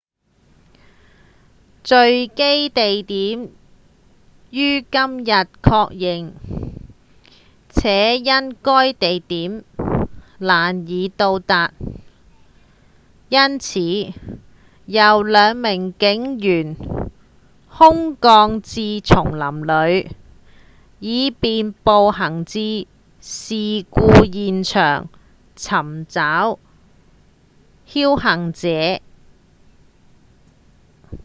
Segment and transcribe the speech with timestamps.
[1.83, 3.49] 墜機地點
[4.51, 6.33] 已於今日確認
[7.69, 9.63] 且因該地點
[10.37, 11.73] 難以到達
[13.29, 13.79] 因此
[14.85, 16.77] 由兩名警員
[17.67, 20.11] 空降至叢林裡
[20.99, 22.87] 以便步行至
[23.19, 25.09] 事故現場
[25.55, 26.59] 尋找
[27.87, 28.99] 倖存者